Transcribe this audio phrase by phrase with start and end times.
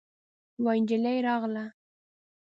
[0.61, 1.65] يوه نجلۍ راغله.